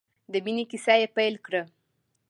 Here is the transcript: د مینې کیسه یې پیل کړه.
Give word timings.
د 0.31 0.33
مینې 0.45 0.63
کیسه 0.71 0.93
یې 1.01 1.07
پیل 1.15 1.35
کړه. 1.45 1.61